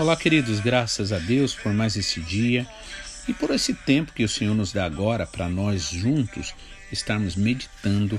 Olá, 0.00 0.16
queridos, 0.16 0.60
graças 0.60 1.12
a 1.12 1.18
Deus 1.18 1.54
por 1.54 1.74
mais 1.74 1.94
esse 1.94 2.20
dia 2.20 2.66
e 3.28 3.34
por 3.34 3.50
esse 3.50 3.74
tempo 3.74 4.14
que 4.14 4.24
o 4.24 4.28
Senhor 4.30 4.54
nos 4.54 4.72
dá 4.72 4.86
agora 4.86 5.26
para 5.26 5.46
nós 5.46 5.90
juntos 5.90 6.54
estarmos 6.90 7.36
meditando 7.36 8.18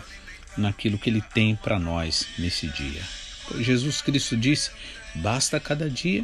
naquilo 0.55 0.99
que 0.99 1.10
Ele 1.10 1.23
tem 1.34 1.55
para 1.55 1.79
nós 1.79 2.27
nesse 2.38 2.68
dia. 2.68 3.01
Pois 3.48 3.65
Jesus 3.65 3.99
Cristo 3.99 4.38
disse: 4.38 4.70
basta 5.15 5.60
cada 5.60 5.90
dia 5.90 6.23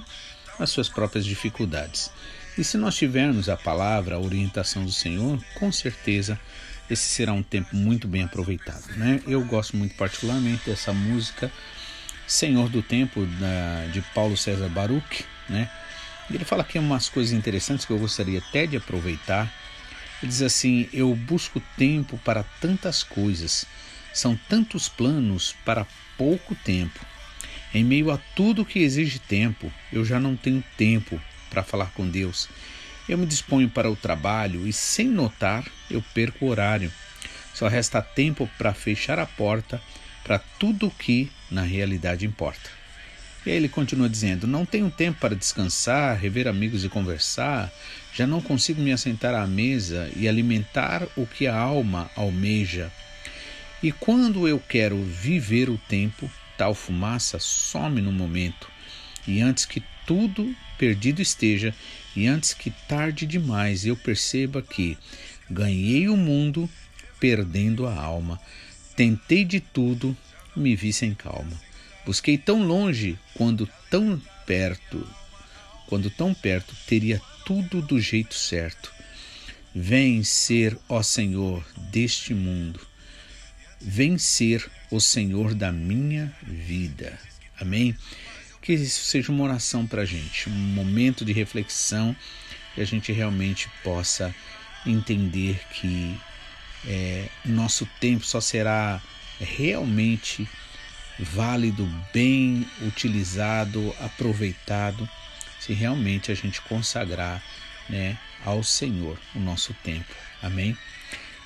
as 0.59 0.69
suas 0.69 0.89
próprias 0.89 1.25
dificuldades. 1.25 2.11
E 2.55 2.63
se 2.63 2.77
nós 2.77 2.95
tivermos 2.95 3.49
a 3.49 3.57
palavra, 3.57 4.15
a 4.15 4.19
orientação 4.19 4.85
do 4.85 4.91
Senhor, 4.91 5.43
com 5.55 5.71
certeza 5.71 6.39
esse 6.87 7.09
será 7.09 7.33
um 7.33 7.41
tempo 7.41 7.75
muito 7.75 8.07
bem 8.07 8.21
aproveitado. 8.21 8.95
Né? 8.95 9.21
Eu 9.25 9.43
gosto 9.43 9.75
muito 9.75 9.95
particularmente 9.95 10.69
dessa 10.69 10.93
música 10.93 11.51
Senhor 12.27 12.69
do 12.69 12.83
Tempo, 12.83 13.25
da, 13.25 13.87
de 13.91 14.03
Paulo 14.13 14.37
César 14.37 14.69
Baruch. 14.69 15.25
Né? 15.49 15.69
Ele 16.29 16.43
fala 16.43 16.61
aqui 16.61 16.77
umas 16.77 17.07
coisas 17.07 17.33
interessantes 17.33 17.85
que 17.85 17.91
eu 17.91 17.99
gostaria 17.99 18.39
até 18.39 18.65
de 18.65 18.77
aproveitar. 18.77 19.51
Ele 20.21 20.29
diz 20.29 20.41
assim: 20.41 20.89
Eu 20.91 21.15
busco 21.15 21.61
tempo 21.77 22.17
para 22.19 22.43
tantas 22.59 23.03
coisas, 23.03 23.65
são 24.13 24.37
tantos 24.49 24.89
planos 24.89 25.55
para 25.63 25.87
pouco 26.17 26.55
tempo. 26.55 26.99
Em 27.73 27.83
meio 27.83 28.11
a 28.11 28.17
tudo 28.35 28.65
que 28.65 28.79
exige 28.79 29.19
tempo, 29.19 29.71
eu 29.91 30.03
já 30.03 30.19
não 30.19 30.35
tenho 30.35 30.63
tempo 30.75 31.21
para 31.49 31.63
falar 31.63 31.87
com 31.87 32.07
Deus. 32.07 32.49
Eu 33.07 33.17
me 33.17 33.25
disponho 33.25 33.69
para 33.69 33.89
o 33.89 33.95
trabalho 33.95 34.67
e, 34.67 34.73
sem 34.73 35.07
notar, 35.07 35.65
eu 35.89 36.03
perco 36.13 36.45
o 36.45 36.49
horário. 36.49 36.91
Só 37.53 37.67
resta 37.67 38.01
tempo 38.01 38.49
para 38.57 38.73
fechar 38.73 39.17
a 39.17 39.25
porta 39.25 39.81
para 40.23 40.39
tudo 40.39 40.87
o 40.87 40.91
que 40.91 41.31
na 41.49 41.61
realidade 41.61 42.25
importa. 42.25 42.76
E 43.47 43.49
aí 43.49 43.55
ele 43.55 43.69
continua 43.69 44.09
dizendo: 44.09 44.45
Não 44.45 44.65
tenho 44.65 44.91
tempo 44.91 45.21
para 45.21 45.33
descansar, 45.33 46.19
rever 46.19 46.49
amigos 46.49 46.83
e 46.83 46.89
conversar, 46.89 47.71
já 48.13 48.27
não 48.27 48.41
consigo 48.41 48.81
me 48.81 48.91
assentar 48.91 49.33
à 49.33 49.47
mesa 49.47 50.11
e 50.17 50.27
alimentar 50.27 51.07
o 51.15 51.25
que 51.25 51.47
a 51.47 51.55
alma 51.55 52.11
almeja. 52.13 52.91
E 53.81 53.89
quando 53.89 54.49
eu 54.49 54.59
quero 54.59 55.01
viver 55.01 55.69
o 55.69 55.77
tempo, 55.77 56.29
tal 56.57 56.75
fumaça 56.75 57.39
some 57.39 58.01
no 58.01 58.11
momento, 58.11 58.69
e 59.25 59.39
antes 59.39 59.65
que 59.65 59.81
tudo 60.05 60.53
perdido 60.77 61.21
esteja, 61.21 61.73
e 62.17 62.27
antes 62.27 62.53
que 62.53 62.69
tarde 62.69 63.25
demais 63.25 63.85
eu 63.85 63.95
perceba 63.95 64.61
que 64.61 64.97
ganhei 65.49 66.09
o 66.09 66.17
mundo 66.17 66.69
perdendo 67.17 67.87
a 67.87 67.95
alma, 67.95 68.41
tentei 68.93 69.45
de 69.45 69.61
tudo, 69.61 70.17
me 70.53 70.75
vi 70.75 70.91
sem 70.91 71.13
calma. 71.13 71.66
Busquei 72.07 72.37
tão 72.37 72.65
longe 72.65 73.19
quando 73.33 73.69
tão 73.89 74.17
perto, 74.45 75.05
quando 75.87 76.09
tão 76.09 76.33
perto 76.33 76.73
teria 76.87 77.21
tudo 77.45 77.81
do 77.81 77.99
jeito 77.99 78.33
certo. 78.33 78.93
Vem 79.75 80.23
ser, 80.23 80.79
ó 80.87 81.03
Senhor, 81.03 81.65
deste 81.91 82.33
mundo. 82.33 82.79
Vem 83.81 84.17
ser 84.17 84.71
o 84.89 85.01
Senhor 85.01 85.53
da 85.53 85.69
minha 85.69 86.33
vida. 86.43 87.19
Amém? 87.59 87.93
Que 88.61 88.71
isso 88.71 89.03
seja 89.03 89.29
uma 89.29 89.43
oração 89.43 89.85
para 89.85 90.03
a 90.03 90.05
gente, 90.05 90.47
um 90.47 90.53
momento 90.53 91.25
de 91.25 91.33
reflexão 91.33 92.15
que 92.73 92.79
a 92.79 92.85
gente 92.85 93.11
realmente 93.11 93.69
possa 93.83 94.33
entender 94.85 95.59
que 95.73 96.17
é, 96.87 97.27
nosso 97.43 97.85
tempo 97.99 98.25
só 98.25 98.39
será 98.39 99.01
realmente 99.41 100.47
válido, 101.19 101.89
bem 102.13 102.65
utilizado, 102.81 103.93
aproveitado, 103.99 105.07
se 105.59 105.73
realmente 105.73 106.31
a 106.31 106.35
gente 106.35 106.61
consagrar 106.61 107.43
né, 107.89 108.17
ao 108.45 108.63
Senhor 108.63 109.19
o 109.35 109.39
nosso 109.39 109.73
tempo. 109.83 110.13
Amém? 110.41 110.77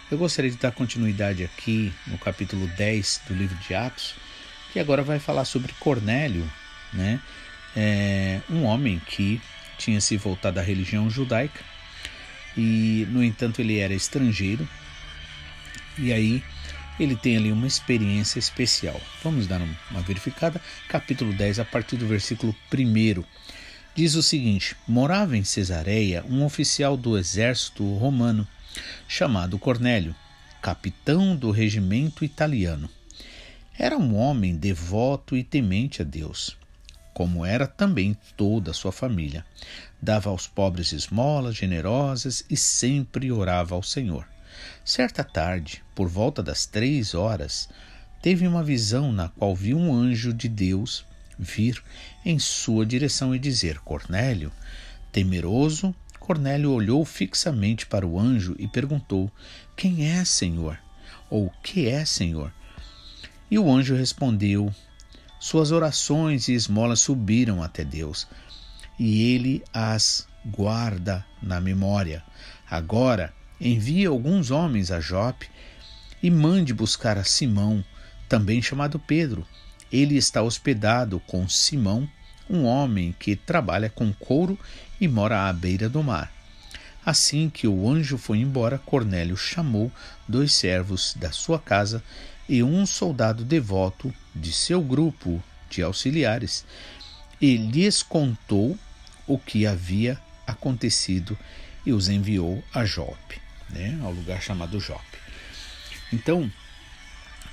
Eu 0.10 0.18
gostaria 0.18 0.52
de 0.52 0.58
dar 0.58 0.72
continuidade 0.72 1.44
aqui 1.44 1.94
no 2.06 2.18
capítulo 2.18 2.68
10 2.68 3.22
do 3.28 3.34
livro 3.34 3.56
de 3.58 3.74
Atos, 3.74 4.16
que 4.74 4.80
agora 4.80 5.04
vai 5.04 5.20
falar 5.20 5.46
sobre 5.46 5.74
Cornélio, 5.80 6.50
né? 6.92 7.22
É 7.76 8.42
um 8.50 8.64
homem 8.64 9.00
que 9.00 9.42
tinha 9.78 10.02
se 10.02 10.18
voltado 10.18 10.60
à 10.60 10.64
religião 10.64 11.10
judaica 11.10 11.62
e, 12.58 13.08
no 13.10 13.24
entanto, 13.24 13.62
ele 13.62 13.80
era 13.80 13.94
estrangeiro. 13.94 14.68
E 15.98 16.12
aí 16.12 16.44
ele 17.00 17.16
tem 17.16 17.38
ali 17.38 17.52
uma 17.52 17.68
experiência 17.68 18.40
especial. 18.40 19.00
Vamos 19.24 19.48
dar 19.48 19.62
uma 19.90 20.02
verificada. 20.02 20.62
Capítulo 20.88 21.34
10, 21.34 21.60
a 21.60 21.66
partir 21.66 21.98
do 21.98 22.08
versículo 22.08 22.56
1. 22.74 23.24
Diz 23.94 24.16
o 24.16 24.24
seguinte: 24.24 24.76
Morava 24.88 25.36
em 25.36 25.44
Cesareia 25.44 26.24
um 26.30 26.46
oficial 26.46 26.96
do 26.96 27.18
exército 27.18 27.84
romano, 27.96 28.48
chamado 29.08 29.60
Cornélio, 29.60 30.16
capitão 30.62 31.36
do 31.36 31.52
regimento 31.52 32.24
italiano. 32.24 32.90
Era 33.78 33.98
um 33.98 34.16
homem 34.16 34.56
devoto 34.56 35.36
e 35.36 35.44
temente 35.44 36.02
a 36.02 36.06
Deus, 36.06 36.56
como 37.14 37.46
era 37.46 37.66
também 37.66 38.16
toda 38.38 38.72
a 38.72 38.74
sua 38.74 38.92
família. 38.92 39.46
Dava 40.02 40.30
aos 40.30 40.48
pobres 40.48 40.94
esmolas 40.94 41.56
generosas 41.56 42.46
e 42.50 42.56
sempre 42.56 43.32
orava 43.32 43.76
ao 43.76 43.84
Senhor. 43.84 44.31
Certa 44.84 45.24
tarde, 45.24 45.84
por 45.96 46.08
volta 46.08 46.42
das 46.44 46.66
três 46.66 47.14
horas, 47.14 47.70
teve 48.22 48.48
uma 48.48 48.64
visão 48.64 49.12
na 49.12 49.30
qual 49.30 49.56
viu 49.56 49.78
um 49.78 49.94
anjo 49.94 50.34
de 50.34 50.48
Deus 50.48 51.06
vir 51.38 51.84
em 52.24 52.38
sua 52.38 52.86
direção 52.86 53.34
e 53.36 53.40
dizer: 53.40 53.80
Cornélio. 53.80 54.52
Temeroso, 55.12 55.94
Cornélio 56.20 56.72
olhou 56.72 57.04
fixamente 57.04 57.86
para 57.86 58.06
o 58.06 58.20
anjo 58.20 58.56
e 58.58 58.68
perguntou: 58.68 59.30
Quem 59.76 60.10
é, 60.10 60.24
Senhor? 60.24 60.80
Ou 61.30 61.52
que 61.64 61.88
é, 61.88 62.06
Senhor? 62.06 62.54
E 63.50 63.58
o 63.58 63.70
anjo 63.70 63.96
respondeu: 63.96 64.74
Suas 65.40 65.72
orações 65.72 66.48
e 66.48 66.54
esmolas 66.54 67.00
subiram 67.00 67.62
até 67.62 67.84
Deus, 67.84 68.28
e 69.00 69.34
ele 69.34 69.64
as 69.74 70.28
guarda 70.46 71.26
na 71.42 71.60
memória. 71.60 72.24
Agora, 72.70 73.34
envie 73.62 74.08
alguns 74.08 74.50
homens 74.50 74.90
a 74.92 75.00
Jope 75.00 75.48
e 76.22 76.32
mande 76.32 76.74
buscar 76.74 77.16
a 77.16 77.24
Simão, 77.24 77.86
também 78.28 78.60
chamado 78.60 78.98
Pedro. 78.98 79.46
Ele 79.92 80.18
está 80.18 80.42
hospedado 80.42 81.20
com 81.28 81.48
Simão, 81.48 82.10
um 82.50 82.64
homem 82.64 83.16
que 83.20 83.36
trabalha 83.36 83.88
com 83.88 84.12
couro 84.12 84.58
e 85.00 85.08
mora 85.08 85.48
à 85.48 85.54
beira 85.54 85.88
do 85.88 86.02
mar. 86.02 86.34
Assim 87.06 87.50
que 87.52 87.68
o 87.68 87.88
anjo 87.88 88.18
foi 88.18 88.40
embora, 88.40 88.80
Cornélio 88.80 89.38
chamou 89.38 89.92
dois 90.28 90.54
servos 90.54 91.16
da 91.16 91.32
sua 91.32 91.60
casa 91.60 92.04
e 92.50 92.64
um 92.64 92.86
soldado 92.86 93.44
devoto 93.44 94.14
de 94.36 94.52
seu 94.52 94.82
grupo 94.82 95.42
de 95.70 95.84
auxiliares 95.84 96.66
e 97.40 97.58
lhes 97.58 98.02
contou 98.02 98.78
o 99.28 99.38
que 99.38 99.66
havia 99.68 100.20
acontecido 100.46 101.38
e 101.86 101.94
os 101.94 102.10
enviou 102.10 102.64
a 102.74 102.86
Jope 102.86 103.41
né, 103.74 104.00
ao 104.04 104.12
lugar 104.12 104.42
chamado 104.42 104.80
Jope. 104.80 105.18
Então, 106.12 106.52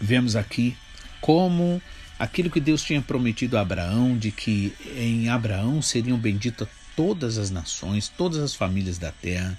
vemos 0.01 0.37
aqui 0.37 0.77
como 1.21 1.81
aquilo 2.19 2.51
que 2.51 2.61
Deus 2.61 2.83
tinha 2.83 3.01
prometido 3.01 3.57
a 3.57 3.61
Abraão, 3.61 4.17
de 4.17 4.33
que 4.33 4.73
em 4.97 5.29
Abraão 5.29 5.81
seriam 5.81 6.19
benditas 6.19 6.69
todas 6.97 7.39
as 7.39 7.51
nações, 7.51 8.09
todas 8.09 8.39
as 8.39 8.55
famílias 8.55 8.99
da 8.99 9.13
terra. 9.13 9.59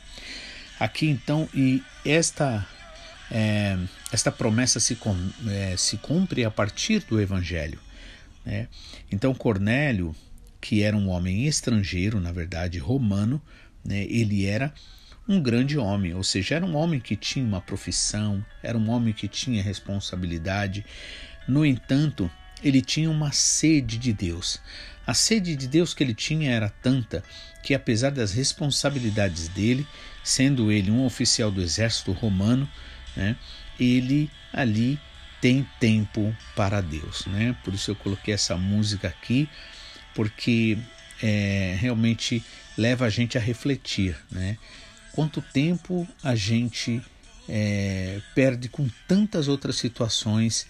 Aqui 0.79 1.07
então, 1.07 1.47
e 1.53 1.81
esta, 2.05 2.67
é, 3.31 3.77
esta 4.11 4.31
promessa 4.31 4.79
se, 4.79 4.95
com, 4.95 5.15
é, 5.47 5.75
se 5.77 5.97
cumpre 5.97 6.43
a 6.43 6.51
partir 6.51 6.99
do 7.05 7.19
Evangelho. 7.19 7.79
Né? 8.45 8.67
Então, 9.11 9.33
Cornélio, 9.33 10.15
que 10.59 10.83
era 10.83 10.95
um 10.95 11.09
homem 11.09 11.45
estrangeiro, 11.45 12.19
na 12.19 12.31
verdade 12.31 12.77
romano, 12.77 13.41
né, 13.83 14.03
ele 14.09 14.45
era 14.45 14.73
um 15.29 15.39
grande 15.39 15.77
homem, 15.77 16.15
ou 16.15 16.23
seja, 16.23 16.55
era 16.55 16.65
um 16.65 16.75
homem 16.75 16.99
que 16.99 17.15
tinha 17.15 17.45
uma 17.45 17.61
profissão, 17.61 18.43
era 18.63 18.75
um 18.75 18.89
homem 18.89 19.13
que 19.13 19.27
tinha 19.27 19.61
responsabilidade. 19.61 20.83
No 21.47 21.63
entanto, 21.63 22.29
ele 22.63 22.81
tinha 22.81 23.11
uma 23.11 23.31
sede 23.31 23.99
de 23.99 24.11
Deus. 24.11 24.59
A 25.05 25.13
sede 25.13 25.55
de 25.55 25.67
Deus 25.67 25.93
que 25.93 26.03
ele 26.03 26.15
tinha 26.15 26.51
era 26.51 26.69
tanta 26.69 27.23
que, 27.61 27.75
apesar 27.75 28.09
das 28.09 28.31
responsabilidades 28.31 29.47
dele, 29.49 29.85
sendo 30.23 30.71
ele 30.71 30.89
um 30.89 31.05
oficial 31.05 31.51
do 31.51 31.61
exército 31.61 32.11
romano, 32.11 32.67
né, 33.15 33.35
ele 33.79 34.31
ali 34.51 34.99
tem 35.39 35.67
tempo 35.79 36.35
para 36.55 36.81
Deus. 36.81 37.27
Né? 37.27 37.55
Por 37.63 37.75
isso 37.75 37.91
eu 37.91 37.95
coloquei 37.95 38.33
essa 38.33 38.57
música 38.57 39.07
aqui, 39.07 39.47
porque 40.15 40.75
é, 41.21 41.77
realmente 41.79 42.43
leva 42.75 43.05
a 43.05 43.09
gente 43.09 43.37
a 43.37 43.41
refletir. 43.41 44.17
Né? 44.31 44.57
Quanto 45.19 45.41
tempo 45.41 46.07
a 46.23 46.33
gente 46.33 47.01
é, 47.49 48.21
perde 48.33 48.69
com 48.69 48.87
tantas 49.05 49.49
outras 49.49 49.75
situações 49.75 50.65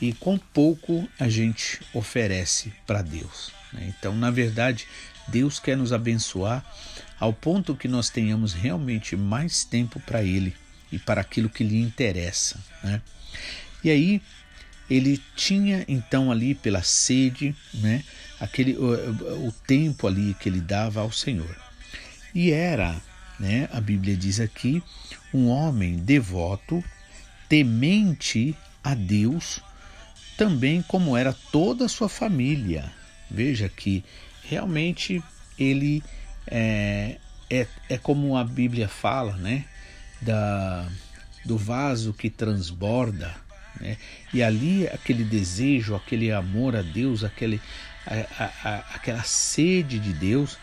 e 0.00 0.12
com 0.12 0.36
pouco 0.36 1.08
a 1.16 1.28
gente 1.28 1.80
oferece 1.94 2.72
para 2.88 3.02
Deus. 3.02 3.52
Né? 3.72 3.94
Então, 3.96 4.12
na 4.16 4.32
verdade, 4.32 4.88
Deus 5.28 5.60
quer 5.60 5.76
nos 5.76 5.92
abençoar 5.92 6.66
ao 7.20 7.32
ponto 7.32 7.76
que 7.76 7.86
nós 7.86 8.10
tenhamos 8.10 8.52
realmente 8.52 9.14
mais 9.14 9.62
tempo 9.62 10.00
para 10.00 10.24
Ele 10.24 10.56
e 10.90 10.98
para 10.98 11.20
aquilo 11.20 11.48
que 11.48 11.62
lhe 11.62 11.80
interessa. 11.80 12.58
Né? 12.82 13.00
E 13.84 13.90
aí 13.90 14.20
ele 14.90 15.22
tinha 15.36 15.84
então 15.86 16.32
ali 16.32 16.52
pela 16.52 16.82
sede, 16.82 17.54
né, 17.72 18.02
aquele 18.40 18.76
o, 18.76 19.46
o 19.46 19.52
tempo 19.52 20.08
ali 20.08 20.34
que 20.34 20.48
ele 20.48 20.60
dava 20.60 21.00
ao 21.00 21.12
Senhor. 21.12 21.56
E 22.34 22.50
era, 22.50 23.00
né, 23.38 23.68
a 23.72 23.80
Bíblia 23.80 24.16
diz 24.16 24.40
aqui, 24.40 24.82
um 25.32 25.48
homem 25.48 25.96
devoto, 25.96 26.82
temente 27.48 28.56
a 28.82 28.94
Deus, 28.94 29.60
também 30.36 30.82
como 30.82 31.16
era 31.16 31.32
toda 31.52 31.86
a 31.86 31.88
sua 31.88 32.08
família. 32.08 32.92
Veja 33.30 33.68
que 33.68 34.04
realmente 34.42 35.22
ele 35.58 36.02
é, 36.46 37.18
é, 37.50 37.66
é 37.88 37.98
como 37.98 38.36
a 38.36 38.44
Bíblia 38.44 38.88
fala, 38.88 39.36
né? 39.36 39.64
Da, 40.20 40.88
do 41.44 41.58
vaso 41.58 42.12
que 42.12 42.30
transborda, 42.30 43.34
né? 43.80 43.96
E 44.32 44.42
ali 44.42 44.86
aquele 44.88 45.24
desejo, 45.24 45.94
aquele 45.94 46.32
amor 46.32 46.76
a 46.76 46.82
Deus, 46.82 47.24
aquele, 47.24 47.60
a, 48.06 48.44
a, 48.44 48.68
a, 48.68 48.78
aquela 48.94 49.22
sede 49.22 49.98
de 49.98 50.12
Deus, 50.12 50.58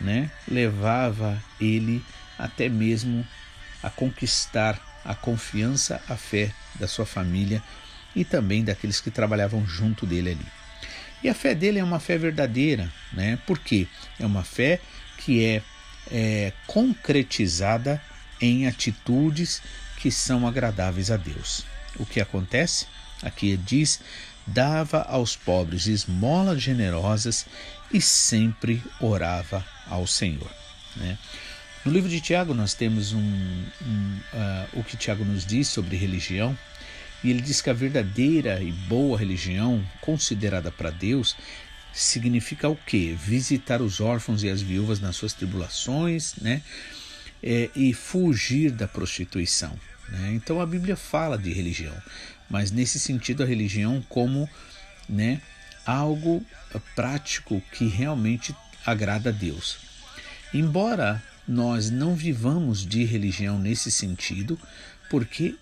né? 0.00 0.30
levava 0.48 1.42
ele 1.60 2.04
até 2.38 2.68
mesmo 2.68 3.26
a 3.82 3.90
conquistar 3.90 4.80
a 5.04 5.14
confiança, 5.14 6.00
a 6.08 6.16
fé 6.16 6.52
da 6.76 6.88
sua 6.88 7.04
família 7.04 7.62
e 8.16 8.24
também 8.24 8.64
daqueles 8.64 9.00
que 9.00 9.10
trabalhavam 9.10 9.66
junto 9.66 10.06
dele 10.06 10.30
ali. 10.30 10.46
E 11.22 11.28
a 11.28 11.34
fé 11.34 11.54
dele 11.54 11.78
é 11.78 11.84
uma 11.84 12.00
fé 12.00 12.18
verdadeira, 12.18 12.92
né? 13.12 13.38
Porque 13.46 13.86
é 14.18 14.26
uma 14.26 14.44
fé 14.44 14.80
que 15.18 15.44
é, 15.44 15.62
é 16.10 16.52
concretizada 16.66 18.00
em 18.40 18.66
atitudes 18.66 19.62
que 19.98 20.10
são 20.10 20.46
agradáveis 20.46 21.10
a 21.10 21.16
Deus. 21.16 21.64
O 21.98 22.04
que 22.04 22.20
acontece? 22.20 22.86
Aqui 23.22 23.56
diz: 23.56 24.00
dava 24.46 25.02
aos 25.02 25.34
pobres 25.34 25.86
esmolas 25.86 26.60
generosas 26.60 27.46
e 27.92 28.00
sempre 28.00 28.82
orava 29.00 29.64
ao 29.86 30.06
Senhor. 30.06 30.50
Né? 30.96 31.18
No 31.84 31.92
livro 31.92 32.08
de 32.08 32.20
Tiago, 32.20 32.54
nós 32.54 32.72
temos 32.74 33.12
um, 33.12 33.20
um 33.20 34.20
uh, 34.32 34.80
o 34.80 34.84
que 34.84 34.96
Tiago 34.96 35.24
nos 35.24 35.44
diz 35.44 35.68
sobre 35.68 35.96
religião, 35.96 36.56
e 37.22 37.30
ele 37.30 37.40
diz 37.40 37.60
que 37.60 37.70
a 37.70 37.74
verdadeira 37.74 38.62
e 38.62 38.72
boa 38.72 39.18
religião, 39.18 39.84
considerada 40.00 40.70
para 40.70 40.90
Deus, 40.90 41.36
significa 41.92 42.68
o 42.68 42.76
quê? 42.76 43.16
Visitar 43.18 43.80
os 43.80 44.00
órfãos 44.00 44.42
e 44.42 44.50
as 44.50 44.60
viúvas 44.60 45.00
nas 45.00 45.16
suas 45.16 45.32
tribulações, 45.32 46.34
né? 46.36 46.62
É, 47.42 47.70
e 47.76 47.92
fugir 47.92 48.70
da 48.70 48.88
prostituição. 48.88 49.78
Né? 50.08 50.32
Então 50.34 50.60
a 50.60 50.66
Bíblia 50.66 50.96
fala 50.96 51.36
de 51.36 51.52
religião, 51.52 51.94
mas 52.48 52.70
nesse 52.70 52.98
sentido 52.98 53.42
a 53.42 53.46
religião 53.46 54.02
como 54.08 54.48
né, 55.06 55.40
algo 55.84 56.44
prático 56.94 57.62
que 57.72 57.86
realmente 57.86 58.54
agrada 58.84 59.30
a 59.30 59.32
Deus. 59.32 59.78
Embora 60.52 61.22
nós 61.46 61.90
não 61.90 62.14
vivamos 62.14 62.86
de 62.86 63.04
religião 63.04 63.58
nesse 63.58 63.90
sentido, 63.90 64.58
porque 65.10 65.54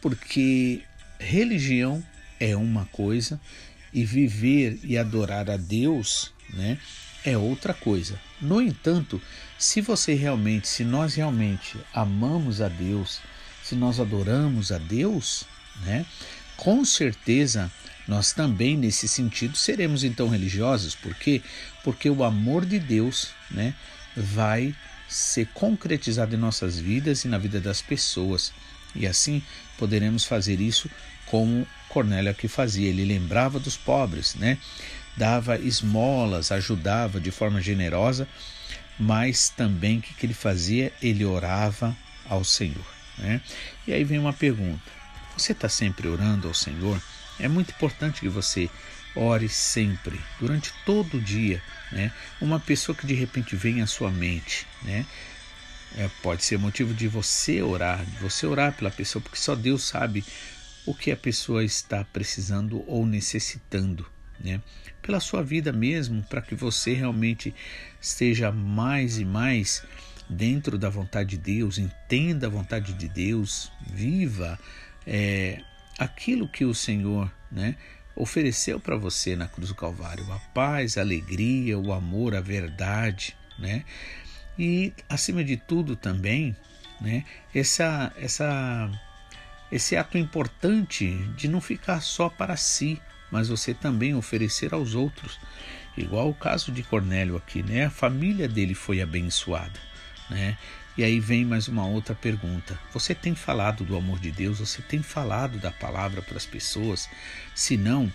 porque 0.00 0.82
religião 1.18 2.04
é 2.38 2.56
uma 2.56 2.84
coisa 2.86 3.40
e 3.92 4.04
viver 4.04 4.78
e 4.84 4.96
adorar 4.96 5.50
a 5.50 5.56
Deus, 5.56 6.32
né, 6.50 6.78
é 7.24 7.36
outra 7.36 7.74
coisa. 7.74 8.20
No 8.40 8.60
entanto, 8.60 9.20
se 9.58 9.80
você 9.80 10.14
realmente, 10.14 10.68
se 10.68 10.84
nós 10.84 11.14
realmente 11.14 11.76
amamos 11.92 12.60
a 12.60 12.68
Deus, 12.68 13.20
se 13.64 13.74
nós 13.74 13.98
adoramos 13.98 14.70
a 14.70 14.78
Deus, 14.78 15.44
né, 15.84 16.06
com 16.56 16.84
certeza 16.84 17.72
nós 18.06 18.32
também 18.32 18.76
nesse 18.76 19.08
sentido 19.08 19.56
seremos 19.56 20.04
então 20.04 20.28
religiosos, 20.28 20.94
por 20.94 21.14
quê? 21.14 21.42
Porque 21.82 22.08
o 22.08 22.22
amor 22.22 22.64
de 22.64 22.78
Deus, 22.78 23.30
né, 23.50 23.74
vai 24.16 24.74
ser 25.08 25.46
concretizado 25.54 26.34
em 26.34 26.38
nossas 26.38 26.78
vidas 26.78 27.24
e 27.24 27.28
na 27.28 27.38
vida 27.38 27.60
das 27.60 27.80
pessoas. 27.80 28.52
E 28.94 29.06
assim 29.06 29.42
poderemos 29.78 30.24
fazer 30.24 30.60
isso 30.60 30.90
como 31.26 31.66
Cornélio 31.88 32.30
aqui 32.30 32.48
fazia. 32.48 32.88
Ele 32.88 33.04
lembrava 33.04 33.58
dos 33.58 33.76
pobres, 33.76 34.34
né? 34.34 34.58
Dava 35.16 35.58
esmolas, 35.58 36.52
ajudava 36.52 37.20
de 37.20 37.30
forma 37.30 37.60
generosa, 37.60 38.28
mas 38.98 39.48
também 39.48 39.98
o 39.98 40.02
que, 40.02 40.14
que 40.14 40.26
ele 40.26 40.34
fazia? 40.34 40.92
Ele 41.00 41.24
orava 41.24 41.96
ao 42.28 42.44
Senhor. 42.44 42.86
Né? 43.18 43.40
E 43.86 43.92
aí 43.92 44.04
vem 44.04 44.18
uma 44.18 44.32
pergunta: 44.32 44.82
você 45.36 45.52
está 45.52 45.68
sempre 45.68 46.08
orando 46.08 46.48
ao 46.48 46.54
Senhor? 46.54 47.00
É 47.38 47.48
muito 47.48 47.70
importante 47.70 48.20
que 48.20 48.28
você 48.28 48.70
ore 49.14 49.48
sempre, 49.48 50.20
durante 50.38 50.72
todo 50.84 51.16
o 51.16 51.20
dia. 51.20 51.62
Né? 51.90 52.12
Uma 52.40 52.60
pessoa 52.60 52.94
que 52.94 53.06
de 53.06 53.14
repente 53.14 53.56
vem 53.56 53.80
à 53.80 53.86
sua 53.86 54.10
mente, 54.10 54.66
né? 54.82 55.06
É, 55.96 56.10
pode 56.22 56.44
ser 56.44 56.58
motivo 56.58 56.92
de 56.92 57.08
você 57.08 57.62
orar, 57.62 58.04
de 58.04 58.18
você 58.18 58.44
orar 58.44 58.76
pela 58.76 58.90
pessoa, 58.90 59.22
porque 59.22 59.38
só 59.38 59.54
Deus 59.54 59.84
sabe 59.84 60.22
o 60.84 60.94
que 60.94 61.10
a 61.10 61.16
pessoa 61.16 61.64
está 61.64 62.04
precisando 62.04 62.84
ou 62.86 63.06
necessitando, 63.06 64.04
né? 64.38 64.60
Pela 65.00 65.20
sua 65.20 65.42
vida 65.42 65.72
mesmo, 65.72 66.22
para 66.24 66.42
que 66.42 66.54
você 66.54 66.92
realmente 66.92 67.54
esteja 68.00 68.52
mais 68.52 69.18
e 69.18 69.24
mais 69.24 69.84
dentro 70.28 70.76
da 70.76 70.90
vontade 70.90 71.30
de 71.30 71.38
Deus, 71.38 71.78
entenda 71.78 72.46
a 72.46 72.50
vontade 72.50 72.92
de 72.92 73.08
Deus, 73.08 73.72
viva 73.88 74.58
é, 75.06 75.62
aquilo 75.98 76.48
que 76.48 76.64
o 76.64 76.74
Senhor 76.74 77.30
né, 77.50 77.76
ofereceu 78.14 78.80
para 78.80 78.96
você 78.96 79.36
na 79.36 79.46
cruz 79.46 79.68
do 79.68 79.74
Calvário: 79.74 80.30
a 80.32 80.38
paz, 80.54 80.96
a 80.96 81.00
alegria, 81.00 81.78
o 81.78 81.92
amor, 81.92 82.34
a 82.34 82.40
verdade, 82.40 83.36
né? 83.58 83.84
E 84.58 84.92
acima 85.08 85.44
de 85.44 85.56
tudo 85.56 85.94
também, 85.94 86.56
né, 87.00 87.24
essa, 87.54 88.10
essa, 88.16 88.90
esse 89.70 89.96
ato 89.96 90.16
importante 90.16 91.14
de 91.36 91.46
não 91.46 91.60
ficar 91.60 92.00
só 92.00 92.30
para 92.30 92.56
si, 92.56 93.00
mas 93.30 93.48
você 93.48 93.74
também 93.74 94.14
oferecer 94.14 94.72
aos 94.72 94.94
outros. 94.94 95.38
Igual 95.96 96.28
o 96.28 96.34
caso 96.34 96.72
de 96.72 96.82
Cornélio 96.82 97.36
aqui, 97.36 97.62
né? 97.62 97.86
A 97.86 97.90
família 97.90 98.46
dele 98.46 98.74
foi 98.74 99.00
abençoada 99.00 99.86
né? 100.30 100.56
E 100.96 101.04
aí 101.04 101.20
vem 101.20 101.44
mais 101.44 101.68
uma 101.68 101.84
outra 101.84 102.14
pergunta. 102.14 102.78
Você 102.90 103.14
tem 103.14 103.34
falado 103.34 103.84
do 103.84 103.98
amor 103.98 104.18
de 104.18 104.30
Deus? 104.30 104.60
Você 104.60 104.80
tem 104.80 105.02
falado 105.02 105.58
da 105.58 105.70
palavra 105.70 106.22
para 106.22 106.38
as 106.38 106.46
pessoas? 106.46 107.06
Se 107.54 107.76
não, 107.76 108.10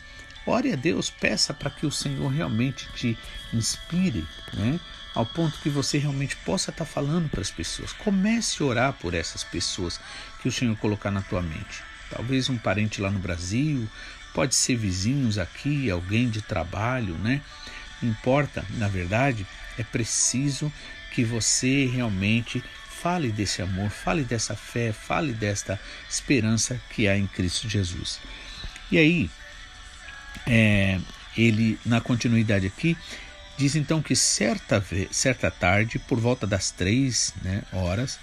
ore 0.47 0.73
a 0.73 0.75
Deus, 0.75 1.07
peça 1.07 1.53
para 1.53 1.69
que 1.69 1.85
o 1.85 1.91
Senhor 1.91 2.27
realmente 2.29 2.89
te 2.95 3.15
inspire, 3.53 4.25
né? 4.53 4.79
Ao 5.13 5.23
ponto 5.23 5.59
que 5.59 5.69
você 5.69 5.99
realmente 5.99 6.35
possa 6.37 6.71
estar 6.71 6.85
tá 6.85 6.91
falando 6.91 7.29
para 7.29 7.41
as 7.41 7.51
pessoas. 7.51 7.93
Comece 7.93 8.63
a 8.63 8.65
orar 8.65 8.93
por 8.93 9.13
essas 9.13 9.43
pessoas 9.43 9.99
que 10.41 10.47
o 10.47 10.51
Senhor 10.51 10.75
colocar 10.77 11.11
na 11.11 11.21
tua 11.21 11.43
mente. 11.43 11.83
Talvez 12.09 12.49
um 12.49 12.57
parente 12.57 12.99
lá 12.99 13.11
no 13.11 13.19
Brasil, 13.19 13.87
pode 14.33 14.55
ser 14.55 14.75
vizinhos 14.75 15.37
aqui, 15.37 15.91
alguém 15.91 16.31
de 16.31 16.41
trabalho, 16.41 17.13
né? 17.19 17.41
Não 18.01 18.09
importa, 18.09 18.65
na 18.71 18.87
verdade, 18.87 19.45
é 19.77 19.83
preciso 19.83 20.73
que 21.11 21.23
você 21.23 21.85
realmente 21.85 22.63
fale 22.89 23.31
desse 23.31 23.61
amor, 23.61 23.89
fale 23.89 24.23
dessa 24.23 24.55
fé, 24.55 24.91
fale 24.91 25.33
desta 25.33 25.79
esperança 26.09 26.79
que 26.91 27.07
há 27.07 27.17
em 27.17 27.27
Cristo 27.27 27.67
Jesus. 27.67 28.19
E 28.91 28.97
aí, 28.97 29.29
é, 30.45 30.99
ele, 31.35 31.79
na 31.85 31.99
continuidade 31.99 32.67
aqui, 32.67 32.95
diz 33.57 33.75
então 33.75 34.01
que 34.01 34.15
certa, 34.15 34.83
certa 35.09 35.49
tarde, 35.49 35.99
por 35.99 36.19
volta 36.19 36.45
das 36.45 36.71
três 36.71 37.33
né, 37.41 37.63
horas, 37.71 38.19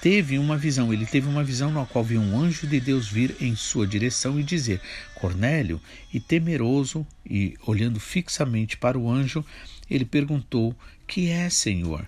teve 0.00 0.38
uma 0.38 0.56
visão. 0.56 0.92
Ele 0.92 1.06
teve 1.06 1.28
uma 1.28 1.44
visão 1.44 1.70
na 1.70 1.86
qual 1.86 2.04
viu 2.04 2.20
um 2.20 2.38
anjo 2.38 2.66
de 2.66 2.80
Deus 2.80 3.08
vir 3.08 3.36
em 3.40 3.54
sua 3.54 3.86
direção 3.86 4.38
e 4.38 4.42
dizer: 4.42 4.80
Cornélio, 5.14 5.80
e 6.12 6.18
temeroso 6.18 7.06
e 7.24 7.56
olhando 7.66 8.00
fixamente 8.00 8.76
para 8.76 8.98
o 8.98 9.10
anjo, 9.10 9.44
ele 9.88 10.04
perguntou: 10.04 10.74
Que 11.06 11.30
é, 11.30 11.50
Senhor? 11.50 12.06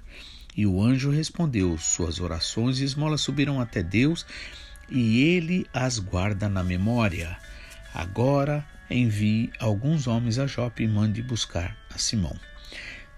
E 0.56 0.66
o 0.66 0.82
anjo 0.82 1.10
respondeu: 1.10 1.76
Suas 1.78 2.20
orações 2.20 2.78
e 2.78 2.84
esmolas 2.84 3.20
subiram 3.20 3.60
até 3.60 3.82
Deus 3.82 4.24
e 4.88 5.22
ele 5.22 5.66
as 5.72 5.98
guarda 5.98 6.48
na 6.48 6.62
memória. 6.62 7.36
Agora 7.92 8.66
envie 8.90 9.50
alguns 9.58 10.06
homens 10.06 10.38
a 10.38 10.46
Jope 10.46 10.84
e 10.84 10.88
mande 10.88 11.22
buscar 11.22 11.76
a 11.94 11.98
Simão. 11.98 12.36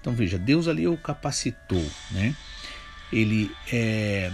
Então 0.00 0.14
veja, 0.14 0.38
Deus 0.38 0.68
ali 0.68 0.87
o 0.87 0.97
capacitou, 0.97 1.85
né? 2.12 2.35
Ele 3.12 3.50
é, 3.73 4.30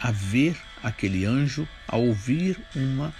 a 0.00 0.10
ver 0.10 0.56
aquele 0.82 1.24
anjo 1.24 1.68
a 1.86 1.96
ouvir 1.96 2.58
uma 2.74 3.14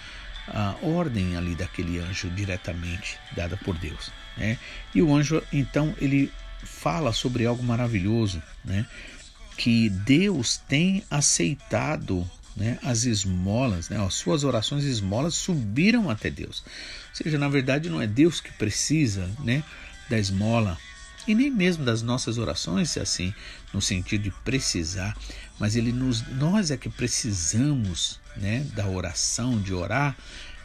a 0.48 0.74
ordem 0.82 1.36
ali 1.36 1.54
daquele 1.54 1.98
anjo 2.00 2.28
diretamente 2.30 3.18
dada 3.36 3.56
por 3.56 3.76
Deus. 3.78 4.10
Né? 4.36 4.58
E 4.94 5.00
o 5.00 5.14
anjo 5.14 5.42
então 5.52 5.94
ele 6.00 6.32
fala 6.64 7.12
sobre 7.12 7.46
algo 7.46 7.62
maravilhoso, 7.62 8.42
né? 8.64 8.86
que 9.56 9.90
Deus 9.90 10.56
tem 10.56 11.04
aceitado 11.10 12.28
né, 12.56 12.78
as 12.82 13.04
esmolas, 13.04 13.88
né, 13.88 14.02
as 14.02 14.14
suas 14.14 14.42
orações 14.42 14.84
esmolas 14.84 15.34
subiram 15.34 16.08
até 16.08 16.30
Deus. 16.30 16.64
Ou 17.10 17.14
seja, 17.14 17.38
na 17.38 17.48
verdade 17.48 17.90
não 17.90 18.00
é 18.00 18.06
Deus 18.06 18.40
que 18.40 18.52
precisa 18.52 19.30
né, 19.44 19.62
da 20.08 20.18
esmola 20.18 20.78
e 21.26 21.34
nem 21.34 21.50
mesmo 21.50 21.84
das 21.84 22.02
nossas 22.02 22.38
orações, 22.38 22.96
assim, 22.96 23.34
no 23.72 23.80
sentido 23.80 24.22
de 24.22 24.30
precisar, 24.30 25.16
mas 25.58 25.76
ele 25.76 25.92
nos, 25.92 26.26
nós 26.26 26.70
é 26.70 26.76
que 26.76 26.88
precisamos 26.88 28.18
né, 28.36 28.66
da 28.74 28.86
oração, 28.86 29.60
de 29.60 29.74
orar, 29.74 30.16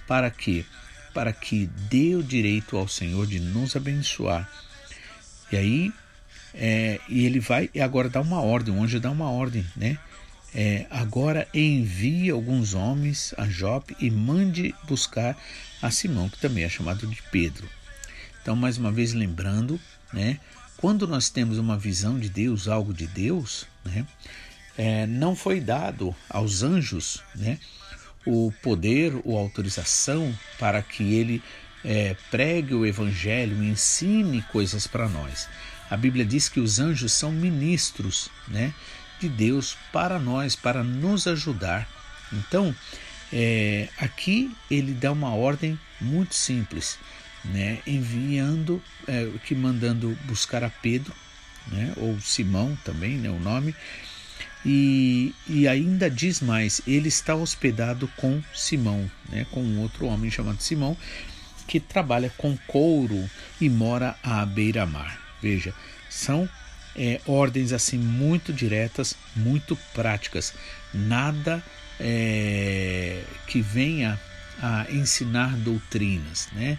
para 0.07 0.29
que 0.31 0.65
para 1.13 1.31
que 1.31 1.67
dê 1.89 2.13
o 2.13 2.21
direito 2.21 2.75
ao 2.75 2.89
Senhor 2.89 3.25
de 3.25 3.39
nos 3.39 3.73
abençoar. 3.73 4.49
E 5.51 5.57
aí, 5.57 5.93
é, 6.53 6.99
e 7.09 7.25
ele 7.25 7.39
vai 7.39 7.69
e 7.73 7.81
agora 7.81 8.09
dá 8.09 8.21
uma 8.21 8.41
ordem, 8.41 8.73
o 8.73 8.81
anjo 8.81 8.99
dá 8.99 9.11
uma 9.11 9.29
ordem, 9.29 9.65
né? 9.75 9.97
É, 10.53 10.85
agora 10.89 11.47
envie 11.53 12.29
alguns 12.29 12.73
homens 12.73 13.33
a 13.37 13.45
Jope 13.45 13.95
e 13.99 14.09
mande 14.09 14.73
buscar 14.87 15.37
a 15.81 15.91
Simão, 15.91 16.29
que 16.29 16.39
também 16.39 16.63
é 16.63 16.69
chamado 16.69 17.05
de 17.05 17.21
Pedro. 17.23 17.67
Então, 18.41 18.55
mais 18.55 18.77
uma 18.77 18.91
vez 18.91 19.13
lembrando, 19.13 19.79
né? 20.13 20.39
Quando 20.77 21.07
nós 21.07 21.29
temos 21.29 21.57
uma 21.57 21.77
visão 21.77 22.17
de 22.17 22.29
Deus, 22.29 22.67
algo 22.67 22.93
de 22.93 23.07
Deus, 23.07 23.67
né? 23.83 24.05
É, 24.77 25.05
não 25.07 25.35
foi 25.35 25.59
dado 25.59 26.15
aos 26.29 26.63
anjos, 26.63 27.21
né? 27.33 27.57
o 28.25 28.51
poder 28.63 29.13
ou 29.23 29.37
autorização 29.37 30.33
para 30.57 30.81
que 30.81 31.13
ele 31.13 31.43
é, 31.85 32.15
pregue 32.31 32.73
o 32.73 32.85
evangelho, 32.85 33.63
ensine 33.63 34.41
coisas 34.51 34.87
para 34.87 35.07
nós. 35.07 35.47
A 35.89 35.95
Bíblia 35.95 36.25
diz 36.25 36.49
que 36.49 36.59
os 36.59 36.79
anjos 36.79 37.13
são 37.13 37.31
ministros, 37.31 38.29
né, 38.47 38.73
de 39.19 39.29
Deus 39.29 39.77
para 39.93 40.17
nós, 40.17 40.55
para 40.55 40.83
nos 40.83 41.27
ajudar. 41.27 41.87
Então, 42.33 42.75
é, 43.31 43.87
aqui 43.97 44.51
ele 44.69 44.93
dá 44.93 45.11
uma 45.11 45.35
ordem 45.35 45.79
muito 46.01 46.33
simples, 46.33 46.97
né, 47.45 47.79
enviando, 47.85 48.81
é, 49.07 49.29
que 49.45 49.53
mandando 49.53 50.17
buscar 50.25 50.63
a 50.63 50.69
Pedro, 50.69 51.13
né, 51.67 51.93
ou 51.97 52.19
Simão 52.19 52.75
também, 52.83 53.17
né, 53.17 53.29
o 53.29 53.39
nome, 53.39 53.75
e, 54.65 55.35
e 55.47 55.67
ainda 55.67 56.09
diz 56.09 56.41
mais: 56.41 56.81
ele 56.87 57.09
está 57.09 57.35
hospedado 57.35 58.07
com 58.17 58.41
Simão, 58.55 59.09
né, 59.29 59.45
com 59.51 59.61
um 59.61 59.79
outro 59.81 60.07
homem 60.07 60.31
chamado 60.31 60.63
Simão, 60.63 60.97
que 61.67 61.79
trabalha 61.79 62.31
com 62.37 62.57
couro 62.67 63.29
e 63.59 63.69
mora 63.69 64.15
à 64.23 64.45
beira-mar. 64.45 65.19
Veja, 65.41 65.73
são 66.09 66.49
é, 66.95 67.19
ordens 67.25 67.73
assim 67.73 67.97
muito 67.97 68.53
diretas, 68.53 69.15
muito 69.35 69.77
práticas, 69.93 70.53
nada 70.93 71.63
é, 71.99 73.21
que 73.47 73.61
venha 73.61 74.19
a 74.61 74.85
ensinar 74.89 75.55
doutrinas, 75.57 76.47
né? 76.53 76.77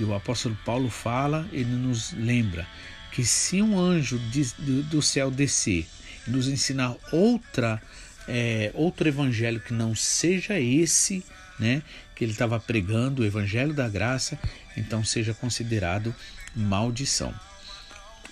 E 0.00 0.04
o 0.04 0.14
apóstolo 0.14 0.56
Paulo 0.64 0.88
fala, 0.88 1.46
ele 1.52 1.70
nos 1.70 2.12
lembra 2.12 2.66
que 3.12 3.24
se 3.24 3.60
um 3.60 3.78
anjo 3.78 4.18
de, 4.30 4.44
do, 4.58 4.82
do 4.84 5.02
céu 5.02 5.30
descer 5.30 5.86
nos 6.26 6.46
ensinar 6.46 6.94
outra 7.10 7.82
é, 8.28 8.70
outro 8.74 9.08
evangelho 9.08 9.58
que 9.58 9.72
não 9.72 9.94
seja 9.94 10.60
esse, 10.60 11.24
né, 11.58 11.82
que 12.14 12.24
ele 12.24 12.32
estava 12.32 12.58
pregando, 12.60 13.22
o 13.22 13.24
evangelho 13.24 13.74
da 13.74 13.88
graça, 13.88 14.38
então 14.76 15.04
seja 15.04 15.34
considerado 15.34 16.14
maldição. 16.54 17.34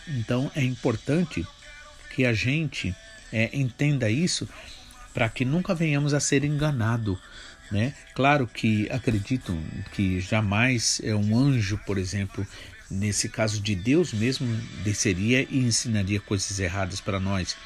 Então 0.08 0.50
é 0.54 0.62
importante 0.62 1.46
que 2.14 2.24
a 2.24 2.32
gente 2.32 2.94
é, 3.32 3.50
entenda 3.52 4.08
isso 4.08 4.48
para 5.12 5.28
que 5.28 5.44
nunca 5.44 5.74
venhamos 5.74 6.14
a 6.14 6.20
ser 6.20 6.44
enganado. 6.44 7.18
Né? 7.70 7.94
Claro 8.14 8.46
que 8.46 8.88
acredito 8.90 9.58
que 9.92 10.20
jamais 10.20 11.00
é 11.02 11.14
um 11.14 11.36
anjo, 11.36 11.78
por 11.84 11.98
exemplo, 11.98 12.46
nesse 12.90 13.28
caso 13.28 13.60
de 13.60 13.74
Deus 13.74 14.12
mesmo, 14.12 14.46
desceria 14.84 15.46
e 15.50 15.58
ensinaria 15.58 16.20
coisas 16.20 16.60
erradas 16.60 17.00
para 17.00 17.18
nós. 17.18 17.56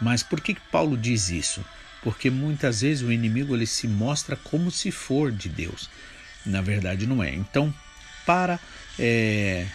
Mas 0.00 0.22
por 0.22 0.40
que 0.40 0.54
Paulo 0.70 0.96
diz 0.96 1.30
isso? 1.30 1.64
Porque 2.02 2.30
muitas 2.30 2.80
vezes 2.82 3.02
o 3.02 3.12
inimigo 3.12 3.54
ele 3.54 3.66
se 3.66 3.88
mostra 3.88 4.36
como 4.36 4.70
se 4.70 4.90
for 4.90 5.32
de 5.32 5.48
Deus. 5.48 5.90
Na 6.46 6.60
verdade, 6.60 7.06
não 7.06 7.22
é. 7.22 7.34
Então, 7.34 7.74
para 8.24 8.60
é, 8.98 9.66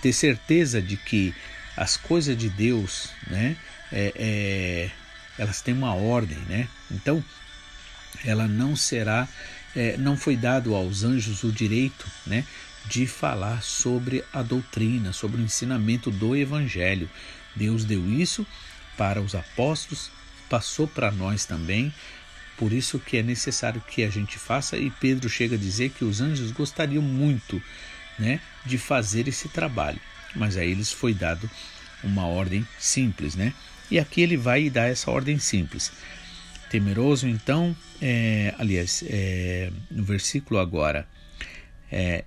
ter 0.00 0.12
certeza 0.12 0.80
de 0.80 0.96
que 0.96 1.34
as 1.76 1.96
coisas 1.96 2.36
de 2.36 2.48
Deus, 2.48 3.10
né, 3.26 3.56
é, 3.92 4.12
é, 4.16 4.90
elas 5.38 5.60
têm 5.60 5.74
uma 5.74 5.94
ordem, 5.94 6.38
né? 6.48 6.68
Então, 6.90 7.22
ela 8.24 8.48
não 8.48 8.74
será, 8.74 9.28
é, 9.74 9.96
não 9.96 10.16
foi 10.16 10.36
dado 10.36 10.74
aos 10.74 11.04
anjos 11.04 11.44
o 11.44 11.52
direito, 11.52 12.06
né, 12.26 12.44
de 12.86 13.06
falar 13.06 13.62
sobre 13.62 14.24
a 14.32 14.42
doutrina, 14.42 15.12
sobre 15.12 15.40
o 15.40 15.44
ensinamento 15.44 16.10
do 16.10 16.34
Evangelho. 16.34 17.10
Deus 17.54 17.84
deu 17.84 18.08
isso 18.08 18.46
para 18.96 19.20
os 19.20 19.34
apóstolos, 19.34 20.10
passou 20.48 20.86
para 20.86 21.10
nós 21.10 21.44
também. 21.44 21.92
Por 22.56 22.72
isso 22.72 22.98
que 22.98 23.18
é 23.18 23.22
necessário 23.22 23.82
que 23.86 24.02
a 24.02 24.10
gente 24.10 24.38
faça 24.38 24.76
e 24.78 24.90
Pedro 24.90 25.28
chega 25.28 25.56
a 25.56 25.58
dizer 25.58 25.90
que 25.90 26.04
os 26.04 26.20
anjos 26.20 26.50
gostariam 26.50 27.02
muito, 27.02 27.62
né, 28.18 28.40
de 28.64 28.78
fazer 28.78 29.28
esse 29.28 29.48
trabalho, 29.48 30.00
mas 30.34 30.56
a 30.56 30.64
eles 30.64 30.90
foi 30.90 31.12
dado 31.12 31.50
uma 32.02 32.26
ordem 32.26 32.66
simples, 32.78 33.34
né? 33.34 33.52
E 33.90 33.98
aqui 33.98 34.22
ele 34.22 34.36
vai 34.36 34.70
dar 34.70 34.86
essa 34.86 35.10
ordem 35.10 35.38
simples. 35.38 35.92
Temeroso, 36.70 37.28
então, 37.28 37.76
é, 38.00 38.54
aliás, 38.58 39.04
é, 39.06 39.70
no 39.90 40.02
versículo 40.02 40.58
agora 40.58 41.06
é, 41.90 42.24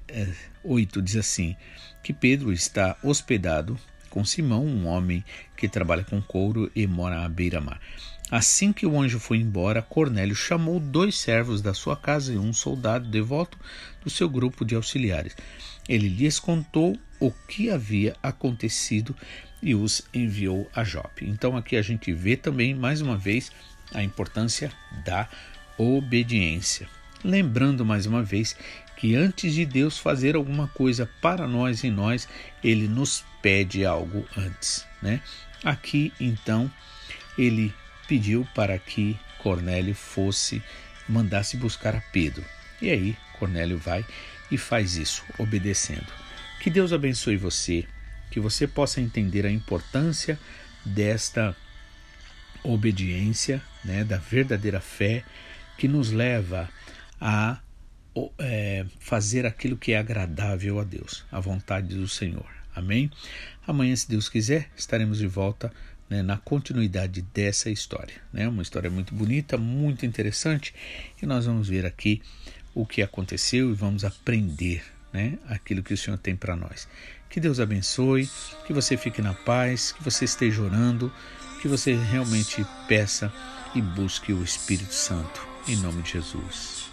8 0.64 1.00
é, 1.00 1.02
diz 1.02 1.16
assim: 1.18 1.56
que 2.04 2.14
Pedro 2.14 2.52
está 2.54 2.96
hospedado 3.04 3.78
com 4.10 4.26
Simão, 4.26 4.66
um 4.66 4.88
homem 4.88 5.24
que 5.56 5.70
trabalha 5.70 6.04
com 6.04 6.22
couro 6.22 6.72
e 6.76 6.86
mora 6.88 7.24
à 7.24 7.30
beira-mar. 7.30 7.80
Assim 8.32 8.72
que 8.72 8.86
o 8.86 9.00
anjo 9.00 9.20
foi 9.20 9.38
embora, 9.38 9.82
Cornélio 9.82 10.36
chamou 10.36 10.80
dois 10.80 11.18
servos 11.18 11.62
da 11.62 11.74
sua 11.74 11.96
casa 11.96 12.34
e 12.34 12.38
um 12.38 12.54
soldado 12.54 13.08
devoto 13.10 13.58
do 14.04 14.10
seu 14.10 14.30
grupo 14.30 14.64
de 14.64 14.76
auxiliares. 14.76 15.36
Ele 15.88 16.08
lhes 16.08 16.40
contou 16.40 16.96
o 17.20 17.32
que 17.32 17.72
havia 17.72 18.16
acontecido 18.22 19.16
e 19.62 19.74
os 19.74 20.04
enviou 20.14 20.70
a 20.76 20.84
Jope. 20.84 21.28
Então 21.28 21.58
aqui 21.58 21.76
a 21.76 21.82
gente 21.82 22.14
vê 22.14 22.38
também 22.38 22.76
mais 22.76 23.02
uma 23.02 23.18
vez 23.18 23.52
a 23.94 24.04
importância 24.04 24.72
da 25.04 25.28
obediência. 25.78 26.88
Lembrando 27.24 27.84
mais 27.84 28.06
uma 28.06 28.22
vez 28.22 28.56
que 28.96 29.16
antes 29.16 29.54
de 29.54 29.66
Deus 29.66 29.98
fazer 29.98 30.36
alguma 30.36 30.68
coisa 30.68 31.10
para 31.22 31.48
nós 31.48 31.84
e 31.84 31.90
nós, 31.90 32.28
ele 32.64 32.88
nos 32.88 33.24
pede 33.42 33.86
algo 33.86 34.28
antes, 34.38 34.86
né? 35.02 35.22
Aqui 35.64 36.14
então 36.20 36.72
ele 37.38 37.74
pediu 38.08 38.48
para 38.56 38.78
que 38.78 39.18
Cornélio 39.40 39.96
fosse 39.96 40.62
mandasse 41.08 41.58
buscar 41.58 41.96
a 41.96 42.02
Pedro. 42.02 42.44
E 42.82 42.90
aí 42.90 43.18
Cornélio 43.38 43.78
vai 43.78 44.06
e 44.52 44.58
faz 44.58 44.96
isso, 44.96 45.24
obedecendo. 45.38 46.08
Que 46.60 46.70
Deus 46.70 46.92
abençoe 46.92 47.38
você, 47.38 47.86
que 48.30 48.40
você 48.40 48.68
possa 48.68 49.00
entender 49.00 49.46
a 49.46 49.52
importância 49.52 50.40
desta 50.86 51.56
obediência, 52.64 53.62
né, 53.84 54.04
da 54.04 54.18
verdadeira 54.18 54.82
fé 54.82 55.24
que 55.78 55.88
nos 55.88 56.12
leva 56.12 56.70
a 57.22 57.60
é, 58.38 58.86
fazer 59.00 59.46
aquilo 59.46 59.78
que 59.78 59.94
é 59.94 59.98
agradável 59.98 60.80
a 60.80 60.84
Deus, 60.84 61.26
a 61.32 61.40
vontade 61.40 61.96
do 61.96 62.08
Senhor. 62.08 62.59
Amém? 62.76 63.12
Amanhã, 63.66 63.96
se 63.96 64.10
Deus 64.10 64.30
quiser, 64.30 64.70
estaremos 64.76 65.18
de 65.18 65.28
volta 65.28 65.72
né, 66.10 66.22
na 66.22 66.38
continuidade 66.38 67.22
dessa 67.22 67.70
história. 67.70 68.16
Né? 68.34 68.48
Uma 68.48 68.62
história 68.62 68.90
muito 68.90 69.14
bonita, 69.14 69.58
muito 69.58 70.06
interessante, 70.06 70.74
e 71.22 71.26
nós 71.26 71.46
vamos 71.46 71.68
ver 71.68 71.86
aqui 71.86 72.22
o 72.74 72.86
que 72.86 73.02
aconteceu 73.02 73.70
e 73.70 73.74
vamos 73.74 74.04
aprender 74.04 74.84
né, 75.14 75.38
aquilo 75.48 75.84
que 75.84 75.94
o 75.94 75.98
Senhor 75.98 76.18
tem 76.18 76.36
para 76.36 76.56
nós. 76.56 76.88
Que 77.30 77.40
Deus 77.40 77.60
abençoe, 77.60 78.28
que 78.66 78.74
você 78.74 78.98
fique 78.98 79.22
na 79.22 79.34
paz, 79.34 79.92
que 79.92 80.04
você 80.04 80.26
esteja 80.26 80.62
orando, 80.62 81.12
que 81.62 81.68
você 81.68 81.94
realmente 81.94 82.66
peça 82.88 83.32
e 83.76 83.82
busque 83.82 84.34
o 84.34 84.44
Espírito 84.44 84.94
Santo. 84.94 85.48
Em 85.68 85.76
nome 85.76 86.02
de 86.02 86.14
Jesus. 86.14 86.89